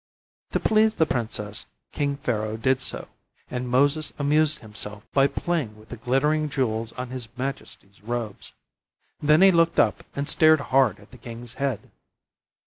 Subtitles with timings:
[0.53, 3.07] To please the princess, King Pharaoh did so,
[3.51, 8.51] and Moses amused himself by playing with the glittering jewels on his majesty's robes.
[9.21, 11.91] Then he looked up and stared hard at the king's head.